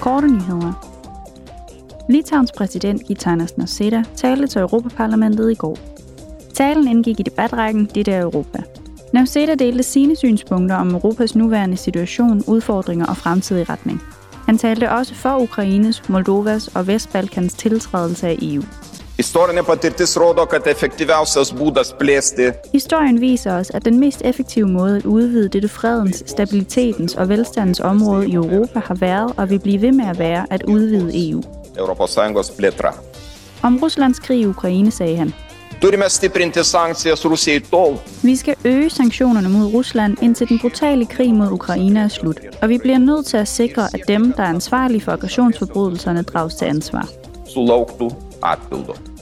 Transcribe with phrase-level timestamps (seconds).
[0.00, 0.72] Korte nyheder.
[2.08, 5.78] Litauens præsident Gitanas Nausėda talte til Europaparlamentet i går.
[6.54, 8.62] Talen indgik i debatrækken Det der Europa.
[9.14, 14.02] Nausėda delte sine synspunkter om Europas nuværende situation, udfordringer og fremtidig retning.
[14.46, 18.62] Han talte også for Ukraines, Moldovas og Vestbalkans tiltrædelse af EU.
[19.18, 25.00] Istorinė patirtis rodo, kad efektyviausias būdas plėsti Historien viser os, at den mest effektive måde
[25.00, 29.82] at udvide dette fredens, stabilitetens og velstandens område i Europa har været og vil blive
[29.82, 31.42] ved med at være at udvide EU.
[31.74, 32.94] ES plėtra.
[33.62, 35.34] Om Ruslands krig i Ukraine sagde han,
[35.82, 41.34] Turime stiprinti sankcijas Rusijai tol, Vi skal øge sanktionerne mod Rusland, indtil den brutale krig
[41.34, 42.40] mod Ukraine er slut.
[42.62, 46.54] Og vi bliver nødt til at sikre, at dem, der er ansvarlige for aggressionsforbrydelserne, drages
[46.54, 47.08] til ansvar.
[47.48, 48.10] sulauktų
[48.42, 49.17] atpildo.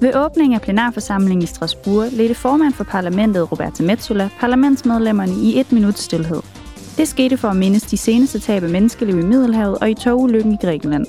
[0.00, 5.72] Ved åbningen af plenarforsamlingen i Strasbourg ledte formand for parlamentet Roberta Metsola parlamentsmedlemmerne i et
[5.72, 6.40] minut stillhed.
[6.96, 10.52] Det skete for at mindes de seneste tab af menneskeliv i Middelhavet og i togulykken
[10.52, 11.06] i Grækenland.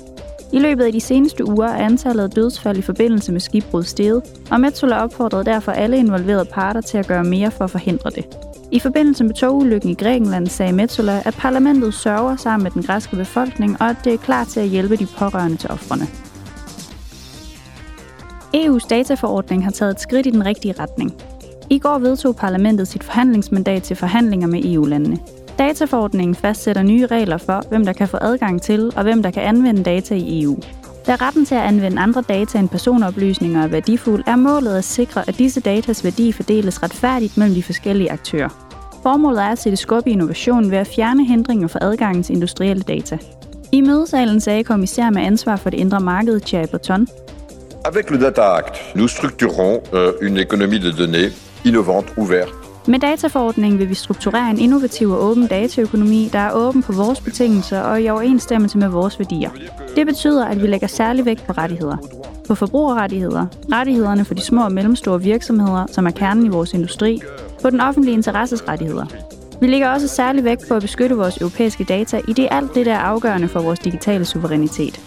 [0.52, 4.22] I løbet af de seneste uger er antallet af dødsfald i forbindelse med skibbrud steget,
[4.50, 8.24] og Metsola opfordrede derfor alle involverede parter til at gøre mere for at forhindre det.
[8.72, 13.16] I forbindelse med togulykken i Grækenland sagde Metsola, at parlamentet sørger sammen med den græske
[13.16, 16.06] befolkning, og at det er klar til at hjælpe de pårørende til ofrene.
[18.54, 21.14] EU's dataforordning har taget et skridt i den rigtige retning.
[21.70, 25.18] I går vedtog parlamentet sit forhandlingsmandat til forhandlinger med EU-landene.
[25.58, 29.42] Dataforordningen fastsætter nye regler for, hvem der kan få adgang til og hvem der kan
[29.42, 30.58] anvende data i EU.
[31.06, 35.28] Da retten til at anvende andre data end personoplysninger er værdifuld, er målet at sikre,
[35.28, 38.48] at disse datas værdi fordeles retfærdigt mellem de forskellige aktører.
[39.02, 42.82] Formålet er at sætte skub i innovationen ved at fjerne hindringer for adgangen til industrielle
[42.82, 43.18] data.
[43.72, 47.06] I mødesalen sagde kommissær med ansvar for det indre marked, Thierry Breton,
[47.84, 51.32] Avec le Data Act, nous structurons euh, une économie de données
[51.64, 52.52] innovante, ouverte.
[52.86, 57.20] Med dataforordningen vil vi strukturere en innovativ og åben dataøkonomi, der er åben på vores
[57.20, 59.50] betingelser og i overensstemmelse med vores værdier.
[59.96, 61.96] Det betyder, at vi lægger særlig vægt på rettigheder.
[62.48, 67.20] På forbrugerrettigheder, rettighederne for de små og mellemstore virksomheder, som er kernen i vores industri,
[67.62, 69.06] på den offentlige interesses rettigheder.
[69.60, 72.86] Vi lægger også særlig vægt på at beskytte vores europæiske data, i det alt det,
[72.86, 75.00] der er afgørende for vores digitale suverænitet.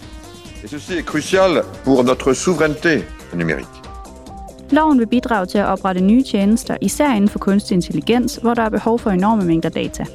[0.63, 3.03] Et ceci est crucial pour notre souveraineté
[3.33, 3.67] numérique.
[4.71, 8.61] Loven vil bidrage til at oprette nye tjenester, især inden for kunstig intelligens, hvor der
[8.63, 10.05] er behov for enorme mængder data.